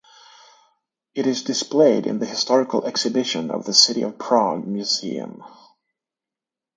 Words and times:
It 1.13 1.27
is 1.27 1.43
displayed 1.43 2.07
in 2.07 2.17
the 2.17 2.25
historical 2.25 2.87
exhibition 2.87 3.51
of 3.51 3.65
the 3.65 3.73
City 3.75 4.01
of 4.01 4.17
Prague 4.17 4.65
Museum. 4.65 5.43